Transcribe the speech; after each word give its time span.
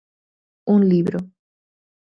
Un 0.75 0.81
libro. 0.91 1.19